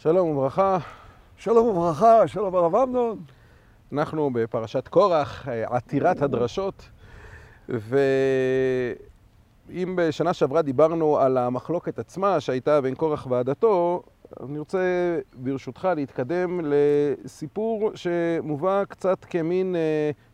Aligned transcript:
שלום 0.00 0.28
וברכה. 0.28 0.78
שלום 1.36 1.68
וברכה, 1.68 2.28
שלום 2.28 2.54
הרב 2.54 2.74
אמנון. 2.74 3.18
אנחנו 3.92 4.30
בפרשת 4.32 4.88
קורח, 4.88 5.48
עתירת 5.48 6.22
הדרשות, 6.22 6.88
ואם 7.68 7.86
בשנה 9.96 10.32
שעברה 10.32 10.62
דיברנו 10.62 11.18
על 11.18 11.38
המחלוקת 11.38 11.98
עצמה 11.98 12.40
שהייתה 12.40 12.80
בין 12.80 12.94
קורח 12.94 13.26
ועדתו, 13.30 14.02
אני 14.40 14.58
רוצה 14.58 14.78
ברשותך 15.34 15.88
להתקדם 15.96 16.60
לסיפור 16.62 17.90
שמובא 17.94 18.84
קצת 18.88 19.24
כמין 19.24 19.76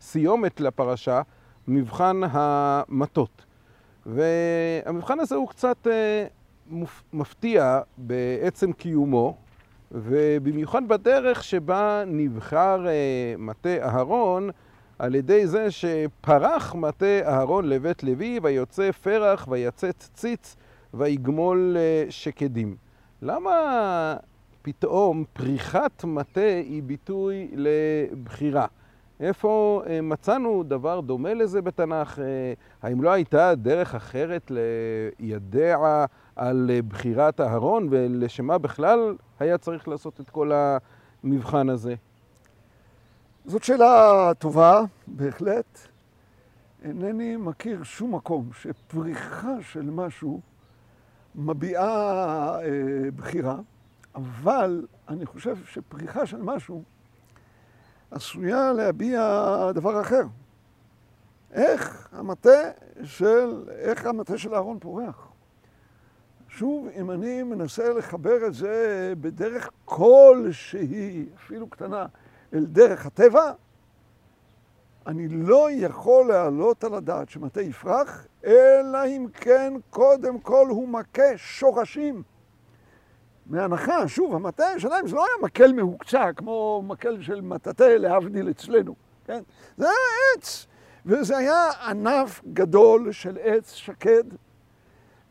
סיומת 0.01 0.59
לפרשה, 0.59 1.21
מבחן 1.67 2.21
המטות. 2.31 3.45
והמבחן 4.05 5.19
הזה 5.19 5.35
הוא 5.35 5.47
קצת 5.47 5.87
מפתיע 7.13 7.79
בעצם 7.97 8.71
קיומו, 8.71 9.37
ובמיוחד 9.95 10.87
בדרך 10.87 11.43
שבה 11.43 12.03
נבחר 12.07 12.85
מטה 13.37 13.77
אהרון 13.81 14.49
על 14.99 15.15
ידי 15.15 15.47
זה 15.47 15.71
שפרח 15.71 16.75
מטה 16.75 17.19
אהרון 17.25 17.69
לבית 17.69 18.03
לוי 18.03 18.39
ויוצא 18.43 18.91
פרח 18.91 19.47
ויצץ 19.49 20.09
ציץ 20.13 20.55
ויגמול 20.93 21.77
שקדים. 22.09 22.75
למה 23.21 24.17
פתאום 24.61 25.23
פריחת 25.33 26.03
מטה 26.03 26.41
היא 26.41 26.83
ביטוי 26.83 27.47
לבחירה? 27.53 28.65
איפה 29.19 29.81
מצאנו 30.03 30.63
דבר 30.63 30.99
דומה 30.99 31.33
לזה 31.33 31.61
בתנ"ך? 31.61 32.19
האם 32.81 33.03
לא 33.03 33.11
הייתה 33.11 33.55
דרך 33.55 33.95
אחרת 33.95 34.51
לידע 35.19 36.05
על 36.35 36.71
בחירת 36.87 37.41
אהרון 37.41 37.87
ולשם 37.91 38.45
מה 38.45 38.57
בכלל 38.57 39.15
היה 39.39 39.57
צריך 39.57 39.87
לעשות 39.87 40.21
את 40.21 40.29
כל 40.29 40.51
המבחן 41.23 41.69
הזה? 41.69 41.95
זאת 43.45 43.63
שאלה 43.63 44.31
טובה, 44.39 44.81
בהחלט. 45.07 45.79
אינני 46.83 47.35
מכיר 47.35 47.83
שום 47.83 48.15
מקום 48.15 48.49
שפריחה 48.53 49.53
של 49.61 49.89
משהו 49.89 50.41
מביעה 51.35 52.57
בחירה, 53.15 53.57
אבל 54.15 54.85
אני 55.09 55.25
חושב 55.25 55.57
שפריחה 55.65 56.25
של 56.25 56.41
משהו 56.41 56.83
עשויה 58.15 58.73
להביע 58.73 59.71
דבר 59.75 60.01
אחר. 60.01 60.23
איך 61.51 62.07
המטה 62.11 62.71
של, 63.03 63.69
איך 63.69 64.05
המטה 64.05 64.37
של 64.37 64.55
אהרון 64.55 64.79
פורח? 64.79 65.27
שוב, 66.49 66.87
אם 66.99 67.11
אני 67.11 67.43
מנסה 67.43 67.93
לחבר 67.93 68.47
את 68.47 68.53
זה 68.53 69.13
בדרך 69.21 69.69
כלשהי, 69.85 71.25
אפילו 71.35 71.67
קטנה, 71.67 72.05
אל 72.53 72.65
דרך 72.65 73.05
הטבע, 73.05 73.51
אני 75.07 75.27
לא 75.27 75.67
יכול 75.71 76.27
להעלות 76.27 76.83
על 76.83 76.93
הדעת 76.93 77.29
שמטה 77.29 77.61
יפרח, 77.61 78.27
אלא 78.45 79.05
אם 79.07 79.27
כן 79.33 79.73
קודם 79.89 80.39
כל 80.39 80.67
הוא 80.69 80.89
מכה 80.89 81.37
שורשים. 81.37 82.23
מהנחה, 83.45 84.07
שוב, 84.07 84.35
המטה 84.35 84.79
שלהם 84.79 85.07
זה 85.07 85.15
לא 85.15 85.25
היה 85.25 85.35
מקל 85.43 85.73
מהוקצע, 85.73 86.33
כמו 86.33 86.83
מקל 86.87 87.21
של 87.21 87.41
מטאטא 87.41 87.83
להבדיל 87.83 88.49
אצלנו, 88.49 88.95
כן? 89.25 89.41
זה 89.77 89.85
היה 89.85 89.95
עץ, 90.37 90.67
וזה 91.05 91.37
היה 91.37 91.69
ענף 91.87 92.41
גדול 92.53 93.11
של 93.11 93.37
עץ 93.41 93.73
שקד, 93.73 94.23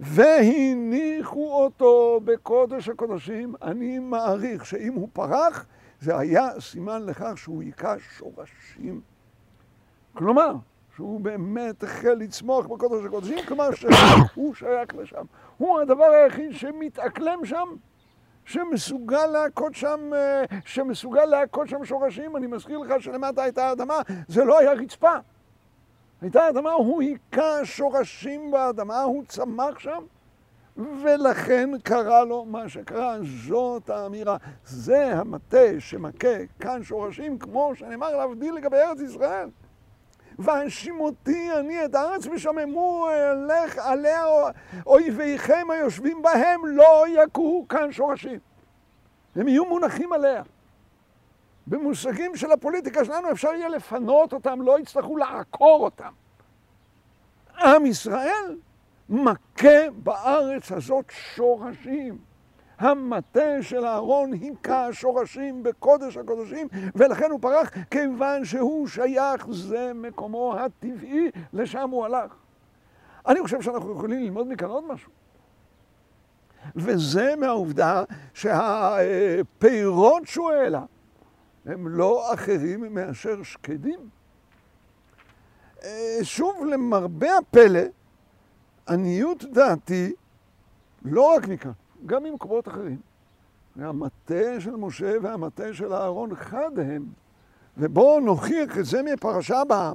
והניחו 0.00 1.64
אותו 1.64 2.20
בקודש 2.24 2.88
הקודשים. 2.88 3.54
אני 3.62 3.98
מעריך 3.98 4.66
שאם 4.66 4.92
הוא 4.94 5.08
פרח, 5.12 5.66
זה 6.00 6.18
היה 6.18 6.48
סימן 6.60 7.06
לכך 7.06 7.32
שהוא 7.36 7.62
היכה 7.62 7.94
שורשים. 8.18 9.00
כלומר, 10.14 10.54
שהוא 10.96 11.20
באמת 11.20 11.82
החל 11.82 12.14
לצמוח 12.14 12.66
בקודש 12.66 13.04
הקודשים, 13.04 13.38
כלומר 13.48 13.68
שהוא 13.74 14.54
שייך 14.54 14.94
לשם. 14.94 15.24
הוא 15.58 15.80
הדבר 15.80 16.04
היחיד 16.04 16.52
שמתאקלם 16.52 17.44
שם, 17.44 17.68
שמסוגל 18.44 19.26
להכות 19.26 19.74
שם, 19.74 20.10
שמסוגל 20.64 21.24
להכות 21.24 21.68
שם 21.68 21.84
שורשים. 21.84 22.36
אני 22.36 22.46
מזכיר 22.46 22.78
לך 22.78 23.02
שלמטה 23.02 23.42
הייתה 23.42 23.72
אדמה, 23.72 24.00
זה 24.28 24.44
לא 24.44 24.58
היה 24.58 24.72
רצפה. 24.72 25.12
הייתה 26.22 26.48
אדמה, 26.48 26.72
הוא 26.72 27.02
היכה 27.02 27.64
שורשים 27.64 28.50
באדמה, 28.50 29.02
הוא 29.02 29.24
צמח 29.28 29.78
שם, 29.78 30.02
ולכן 30.76 31.70
קרה 31.82 32.24
לו 32.24 32.44
מה 32.44 32.68
שקרה, 32.68 33.16
זאת 33.46 33.90
האמירה. 33.90 34.36
זה 34.64 35.14
המטה 35.14 35.66
שמכה 35.78 36.46
כאן 36.60 36.82
שורשים, 36.82 37.38
כמו 37.38 37.72
שנאמר 37.74 38.16
להבדיל 38.16 38.54
לגבי 38.54 38.76
ארץ 38.76 39.00
ישראל. 39.00 39.48
והשימותי 40.38 41.50
אני 41.52 41.84
את 41.84 41.94
הארץ 41.94 42.26
ושממו 42.26 43.08
לך 43.48 43.78
עליה 43.78 44.24
אויביכם 44.86 45.66
היושבים 45.70 46.22
בהם 46.22 46.66
לא 46.66 47.04
יכו 47.08 47.66
כאן 47.68 47.92
שורשים. 47.92 48.38
הם 49.36 49.48
יהיו 49.48 49.64
מונחים 49.64 50.12
עליה. 50.12 50.42
במושגים 51.66 52.36
של 52.36 52.52
הפוליטיקה 52.52 53.04
שלנו 53.04 53.30
אפשר 53.30 53.48
יהיה 53.48 53.68
לפנות 53.68 54.32
אותם, 54.32 54.62
לא 54.62 54.80
יצטרכו 54.80 55.16
לעקור 55.16 55.84
אותם. 55.84 56.12
עם 57.58 57.86
ישראל 57.86 58.58
מכה 59.08 59.90
בארץ 60.02 60.72
הזאת 60.72 61.04
שורשים. 61.10 62.33
המטה 62.84 63.62
של 63.62 63.84
אהרון 63.84 64.32
היכה 64.32 64.92
שורשים 64.92 65.62
בקודש 65.62 66.16
הקודשים, 66.16 66.68
ולכן 66.94 67.30
הוא 67.30 67.40
פרח, 67.40 67.70
כיוון 67.90 68.44
שהוא 68.44 68.88
שייך, 68.88 69.46
זה 69.50 69.92
מקומו 69.94 70.56
הטבעי, 70.56 71.30
לשם 71.52 71.90
הוא 71.90 72.04
הלך. 72.04 72.34
אני 73.26 73.40
חושב 73.42 73.60
שאנחנו 73.62 73.92
יכולים 73.92 74.20
ללמוד 74.20 74.48
מכאן 74.48 74.68
עוד 74.68 74.84
משהו. 74.88 75.12
וזה 76.76 77.34
מהעובדה 77.36 78.04
שהפירות 78.34 80.26
שהוא 80.26 80.50
העלה 80.50 80.84
הם 81.66 81.88
לא 81.88 82.34
אחרים 82.34 82.94
מאשר 82.94 83.42
שקדים. 83.42 84.00
שוב, 86.22 86.64
למרבה 86.64 87.38
הפלא, 87.38 87.80
עניות 88.88 89.44
דעתי, 89.44 90.12
לא 91.04 91.34
רק 91.36 91.48
מכאן, 91.48 91.70
גם 92.06 92.22
ממקומות 92.22 92.68
אחרים. 92.68 92.98
והמטה 93.76 94.60
של 94.60 94.76
משה 94.76 95.12
והמטה 95.22 95.74
של 95.74 95.92
אהרון 95.92 96.34
חד 96.34 96.78
הם. 96.78 97.06
ובואו 97.78 98.20
נוכיח 98.20 98.78
את 98.78 98.84
זה 98.84 99.02
מפרשה 99.02 99.60
הבאה. 99.60 99.92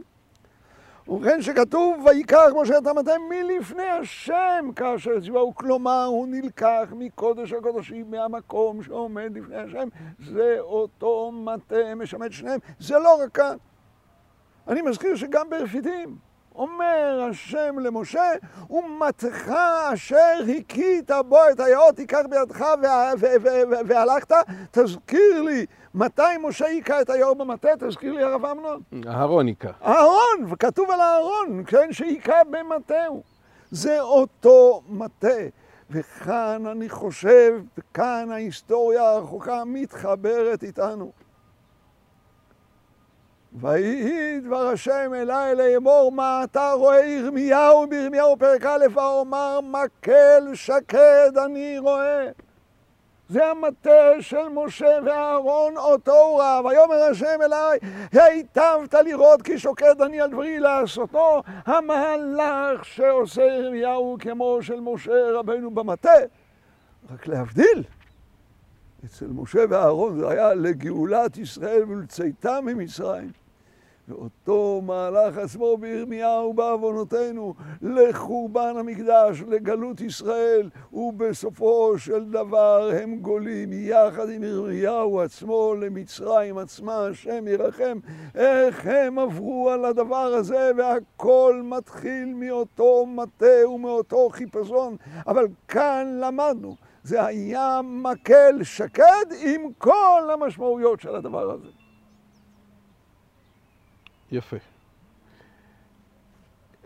ובכן 1.07 1.41
שכתוב, 1.41 2.05
ויקח 2.05 2.45
משה 2.61 2.77
את 2.77 2.87
המטה 2.87 3.11
מלפני 3.29 3.83
השם 3.83 4.69
כאשר 4.75 5.11
הצבאו. 5.17 5.55
כלומר, 5.55 6.05
הוא 6.05 6.27
נלקח 6.27 6.93
מקודש 6.97 7.53
הקודשים, 7.53 8.11
מהמקום 8.11 8.83
שעומד 8.83 9.31
לפני 9.35 9.55
השם. 9.55 9.87
זה 10.19 10.55
אותו 10.59 11.31
מטה 11.31 11.95
משמש 11.95 12.39
שניהם. 12.39 12.59
זה 12.79 12.99
לא 12.99 13.23
רק 13.23 13.31
כאן. 13.31 13.57
אני 14.67 14.81
מזכיר 14.81 15.15
שגם 15.15 15.49
ברפידים. 15.49 16.28
אומר 16.55 17.27
השם 17.29 17.79
למשה, 17.79 18.31
ומטך 18.69 19.51
אשר 19.93 20.37
הכית 20.57 21.11
בו 21.27 21.37
את 21.51 21.59
היאות, 21.59 21.95
תיקח 21.95 22.21
בידך 22.29 22.65
והלכת, 23.87 24.31
תזכיר 24.71 25.41
לי, 25.41 25.65
מתי 25.95 26.21
משה 26.41 26.65
היכה 26.65 27.01
את 27.01 27.09
היאות 27.09 27.37
במטה? 27.37 27.69
תזכיר 27.79 28.13
לי 28.13 28.23
הרב 28.23 28.45
אמנון. 28.45 28.81
אהרון 29.07 29.47
היכה. 29.47 29.71
אהרון, 29.85 30.51
וכתוב 30.51 30.91
על 30.91 31.01
אהרון, 31.01 31.63
כן, 31.67 31.93
שהיכה 31.93 32.43
במטהו. 32.51 33.23
זה 33.71 34.01
אותו 34.01 34.81
מטה. 34.89 35.27
וכאן 35.91 36.65
אני 36.65 36.89
חושב, 36.89 37.61
כאן 37.93 38.27
ההיסטוריה 38.31 39.09
הרחוקה 39.09 39.63
מתחברת 39.65 40.63
איתנו. 40.63 41.11
ויהי 43.61 44.39
דבר 44.39 44.67
השם 44.67 45.11
אלי 45.13 45.55
לאמור 45.55 46.11
מה 46.11 46.43
אתה 46.43 46.71
רואה 46.71 47.05
ירמיהו 47.05 47.87
בירמיהו 47.87 48.37
פרק 48.37 48.65
א' 48.65 48.85
ואומר 48.93 49.59
מקל 49.61 50.51
שקד 50.53 51.31
אני 51.45 51.79
רואה. 51.79 52.29
זה 53.29 53.45
המטה 53.45 54.11
של 54.19 54.47
משה 54.49 54.99
ואהרון 55.05 55.77
אותו 55.77 56.11
הוא 56.11 56.39
ראה. 56.39 56.61
ויאמר 56.65 57.03
השם 57.11 57.41
אליי 57.41 57.79
היטבת 58.13 58.93
לראות 58.93 59.41
כי 59.41 59.59
שוקד 59.59 60.01
אני 60.01 60.21
על 60.21 60.31
דברי 60.31 60.59
לעשותו 60.59 61.41
המהלך 61.65 62.85
שעושה 62.85 63.41
ירמיהו 63.43 64.17
כמו 64.19 64.59
של 64.61 64.79
משה 64.79 65.31
רבנו 65.33 65.71
במטה. 65.71 66.13
רק 67.13 67.27
להבדיל 67.27 67.83
אצל 69.05 69.27
משה 69.27 69.59
ואהרון 69.69 70.19
זה 70.19 70.29
היה 70.29 70.53
לגאולת 70.53 71.37
ישראל 71.37 71.83
ולצאתם 71.83 72.65
ממצרים. 72.65 73.38
ואותו 74.09 74.81
מהלך 74.85 75.37
עצמו 75.37 75.77
בירמיהו 75.77 76.53
בעוונותינו 76.53 77.53
לחורבן 77.81 78.73
המקדש, 78.79 79.43
לגלות 79.47 80.01
ישראל, 80.01 80.69
ובסופו 80.93 81.93
של 81.97 82.25
דבר 82.25 82.89
הם 83.01 83.19
גולים 83.19 83.69
יחד 83.73 84.29
עם 84.29 84.43
ירמיהו 84.43 85.21
עצמו 85.21 85.75
למצרים 85.79 86.57
עצמה, 86.57 87.05
השם 87.05 87.47
ירחם, 87.47 87.99
איך 88.35 88.87
הם 88.87 89.19
עברו 89.19 89.69
על 89.69 89.85
הדבר 89.85 90.33
הזה, 90.33 90.71
והכל 90.77 91.61
מתחיל 91.63 92.33
מאותו 92.33 93.05
מטה 93.05 93.69
ומאותו 93.69 94.29
חיפזון, 94.29 94.95
אבל 95.27 95.47
כאן 95.67 96.17
למדנו, 96.19 96.75
זה 97.03 97.25
היה 97.25 97.81
מקל 97.83 98.63
שקד 98.63 99.25
עם 99.41 99.61
כל 99.77 100.29
המשמעויות 100.33 100.99
של 101.01 101.15
הדבר 101.15 101.51
הזה. 101.51 101.78
יפה. 104.31 104.57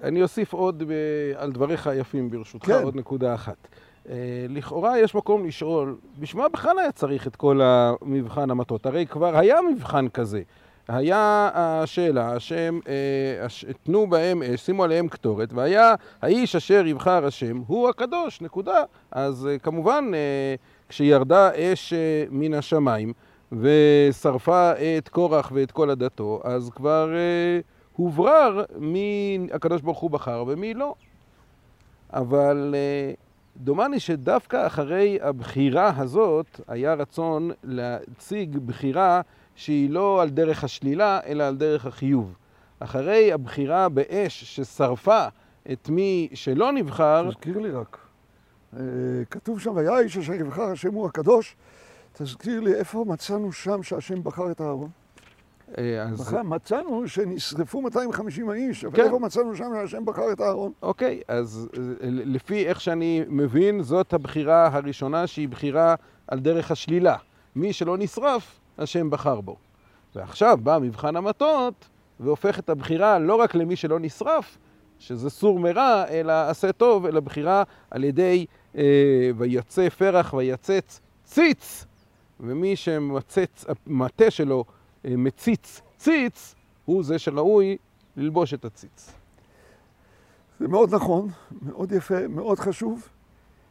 אני 0.04 0.22
אוסיף 0.22 0.54
עוד 0.54 0.84
ב... 0.88 0.92
על 1.36 1.52
דבריך 1.52 1.88
היפים 1.88 2.30
ברשותך, 2.30 2.66
כן. 2.66 2.84
עוד 2.84 2.96
נקודה 2.96 3.34
אחת. 3.36 3.56
אה, 4.10 4.16
לכאורה 4.50 5.00
יש 5.00 5.16
מקום 5.16 5.46
לשאול, 5.46 5.96
בשביל 6.20 6.42
מה 6.44 6.50
בכלל 6.50 6.80
היה 6.80 6.92
צריך 6.92 7.28
את 7.28 7.36
כל 7.36 7.60
המבחן 7.64 8.52
המטות? 8.52 8.86
הרי 8.86 9.06
כבר 9.06 9.38
היה 9.38 9.58
מבחן 9.76 10.10
כזה. 10.10 10.42
היה 10.88 11.50
השאלה 11.54 12.40
שהם 12.40 12.80
אה, 12.88 13.46
הש- 13.46 13.66
תנו 13.84 14.08
בהם 14.08 14.44
אש, 14.44 14.62
שימו 14.62 14.84
עליהם 14.84 15.08
קטורת, 15.08 15.54
והיה 15.54 15.96
האיש 16.22 16.56
אשר 16.56 16.84
יבחר 16.86 17.26
השם 17.26 17.62
הוא 17.68 17.90
הקדוש, 17.90 18.42
נקודה. 18.42 18.84
אז 19.12 19.48
אה, 19.52 19.60
כמובן, 19.60 20.12
אה, 20.14 20.56
כשירדה 20.90 21.50
אש 21.56 21.94
אה, 21.94 22.24
מן 22.32 22.54
השמיים 22.54 23.14
ושרפה 23.60 24.72
את 24.98 25.10
קורח 25.10 25.52
ואת 25.56 25.72
כל 25.72 25.90
עדתו, 25.90 26.42
אז 26.44 26.70
כבר 26.70 27.14
אה, 27.16 27.60
הוברר 27.96 28.64
מי 28.78 29.40
הקדוש 29.52 29.82
ברוך 29.82 30.00
הוא 30.00 30.12
בחר 30.12 30.44
ומי 30.48 30.74
לא. 30.74 30.96
אבל 32.14 32.76
אה, 32.78 33.14
דומני 33.58 34.00
שדווקא 34.00 34.68
אחרי 34.68 35.18
הבחירה 35.22 35.92
הזאת 35.98 36.60
היה 36.68 36.94
רצון 36.94 37.52
להציג 37.64 38.58
בחירה 38.58 39.22
שהיא 39.56 39.90
לא 39.90 40.22
על 40.22 40.30
דרך 40.30 40.64
השלילה, 40.64 41.20
אלא 41.26 41.44
על 41.44 41.56
דרך 41.56 41.86
החיוב. 41.86 42.36
אחרי 42.80 43.34
הבחירה 43.34 43.90
באש 43.90 44.44
ששרפה 44.44 45.26
את 45.72 45.90
מי 45.90 46.30
שלא 46.34 46.72
נבחר, 46.72 47.30
תזכיר 47.30 47.60
לי 47.60 47.72
רק. 47.72 47.98
אה, 48.78 48.82
כתוב 49.32 49.60
שם, 49.60 49.76
והיה 49.76 50.00
איש 50.00 50.18
אשר 50.18 50.34
יבחר 50.34 50.64
השם 50.64 50.94
הוא 50.94 51.06
הקדוש. 51.06 51.56
תזכיר 52.14 52.60
לי, 52.60 52.76
איפה 52.76 53.06
מצאנו 53.08 53.52
שם 53.52 53.84
שהשם 53.84 54.24
בחר 54.24 54.52
את 54.52 54.62
אהרון? 54.62 54.90
אה, 55.78 56.04
אז 56.04 56.22
בחר, 56.22 56.44
מצאנו 56.44 57.08
שנשרפו 57.08 57.82
250 57.82 58.50
האיש, 58.50 58.86
אבל 58.86 58.96
כן. 58.96 59.04
איפה 59.04 59.20
מצאנו 59.20 59.56
שם 59.56 59.66
שהשם 59.74 60.06
בחר 60.06 60.32
את 60.32 60.42
אהרון? 60.42 60.72
אוקיי, 60.82 61.22
אז 61.28 61.70
אה, 61.78 61.80
לפי 62.10 62.68
איך 62.68 62.82
שאני 62.82 63.24
מבין, 63.28 63.84
זאת 63.84 64.14
הבחירה 64.14 64.70
הראשונה 64.74 65.28
שהיא 65.28 65.50
בחירה 65.50 65.96
על 66.28 66.40
דרך 66.40 66.72
השלילה. 66.72 67.16
מי 67.56 67.74
שלא 67.74 67.98
נשרף, 67.98 68.60
השם 68.78 69.10
בחר 69.10 69.42
בו. 69.42 69.56
ועכשיו 70.16 70.58
בא 70.64 70.80
מבחן 70.82 71.16
המטות, 71.16 71.74
והופך 72.20 72.60
את 72.60 72.70
הבחירה 72.70 73.20
לא 73.20 73.36
רק 73.36 73.56
למי 73.56 73.76
שלא 73.76 74.00
נשרף, 74.00 74.58
שזה 75.00 75.30
סור 75.30 75.60
מרע, 75.60 76.04
אלא 76.10 76.34
עשה 76.50 76.72
טוב, 76.72 77.06
אלא 77.06 77.20
בחירה 77.20 77.64
על 77.92 78.04
ידי 78.04 78.46
אה, 78.78 78.84
ויצא 79.38 79.90
פרח 79.90 80.34
ויצץ 80.34 81.00
ציץ, 81.24 81.86
ומי 82.44 82.76
שמצץ, 82.76 83.66
המטה 83.88 84.32
שלו 84.32 84.66
אה, 85.06 85.12
מציץ 85.18 85.82
ציץ, 85.98 86.56
הוא 86.86 87.04
זה 87.04 87.20
שראוי 87.20 87.78
ללבוש 88.18 88.54
את 88.54 88.66
הציץ. 88.66 89.12
זה 90.60 90.68
מאוד 90.68 90.96
נכון, 90.96 91.30
מאוד 91.62 91.92
יפה, 91.92 92.28
מאוד 92.28 92.60
חשוב, 92.60 93.08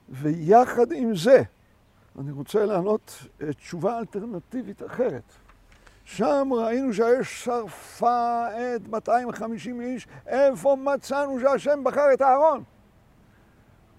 ויחד 0.09 0.93
עם 0.93 1.17
זה, 1.17 1.43
אני 2.19 2.33
רוצה 2.33 2.65
לענות 2.65 3.27
אה, 3.43 3.53
תשובה 3.53 3.99
אלטרנטיבית 3.99 4.83
אחרת. 4.87 5.33
שם 6.05 6.49
ראינו 6.53 6.95
שהאש 6.95 7.45
שרפה 7.45 8.47
את 8.77 8.89
250 8.89 9.81
איש, 9.81 10.07
איפה 10.27 10.77
מצאנו 10.77 11.41
שהשם 11.41 11.85
בחר 11.85 12.15
את 12.15 12.23
אהרון? 12.23 12.63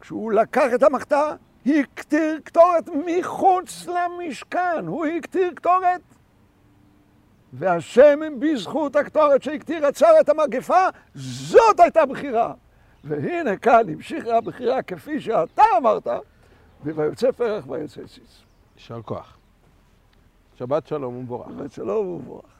כשהוא 0.01 0.31
לקח 0.31 0.73
את 0.75 0.83
המחתה, 0.83 1.35
הקטיר 1.65 2.39
קטורת 2.43 2.89
מחוץ 3.05 3.87
למשכן, 3.87 4.87
הוא 4.87 5.05
הקטיר 5.05 5.51
קטורת. 5.55 6.01
והשם 7.53 8.19
בזכות 8.39 8.95
הקטורת 8.95 9.43
שהקטיר 9.43 9.85
עצר 9.85 10.19
את 10.21 10.29
המגפה, 10.29 10.87
זאת 11.15 11.79
הייתה 11.79 12.05
בחירה. 12.05 12.53
והנה 13.03 13.57
כאן 13.57 13.89
המשיכה 13.89 14.37
הבחירה 14.37 14.81
כפי 14.81 15.21
שאתה 15.21 15.63
אמרת, 15.77 16.07
ויוצא 16.83 17.31
פרח 17.31 17.67
ויוצא 17.67 18.01
ציץ. 18.07 18.41
יישר 18.75 19.01
כוח. 19.01 19.37
שבת 20.55 20.87
שלום 20.87 21.15
ומבורך. 21.15 21.47
באמת 21.47 21.71
שלום 21.71 22.07
ומבורך. 22.07 22.52